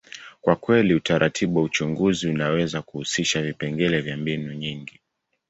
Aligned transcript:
kwa 0.41 0.55
kweli, 0.55 0.93
utaratibu 0.95 1.57
wa 1.59 1.63
uchunguzi 1.65 2.27
unaweza 2.27 2.81
kuhusisha 2.81 3.41
vipengele 3.41 4.01
vya 4.01 4.17
mbinu 4.17 4.53
nyingi. 4.53 4.99